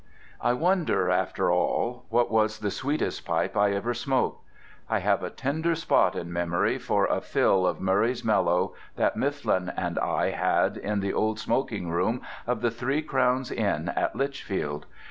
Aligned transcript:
I 0.41 0.53
wonder 0.53 1.11
after 1.11 1.51
all 1.51 2.05
what 2.09 2.31
was 2.31 2.57
the 2.61 2.71
sweetest 2.71 3.23
pipe 3.23 3.55
I 3.55 3.73
ever 3.73 3.93
smoked? 3.93 4.43
I 4.89 4.97
have 4.97 5.21
a 5.21 5.29
tender 5.29 5.75
spot 5.75 6.15
in 6.15 6.33
memory 6.33 6.79
for 6.79 7.05
a 7.05 7.21
fill 7.21 7.67
of 7.67 7.79
Murray's 7.79 8.25
Mellow 8.25 8.73
that 8.95 9.15
Mifflin 9.15 9.71
and 9.77 9.99
I 9.99 10.31
had 10.31 10.75
in 10.75 11.01
the 11.01 11.13
old 11.13 11.37
smoking 11.37 11.91
room 11.91 12.21
of 12.47 12.61
the 12.61 12.71
Three 12.71 13.03
Crowns 13.03 13.51
Inn 13.51 13.89
at 13.89 14.15
Lichfield. 14.15 14.87